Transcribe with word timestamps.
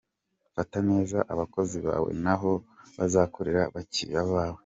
Fata 0.55 0.77
neza 0.89 1.17
abakozi 1.33 1.77
bawe, 1.87 2.09
na 2.25 2.35
bo 2.41 2.53
bazakorera 2.97 3.59
abakiriya 3.65 4.23
bawe. 4.33 4.59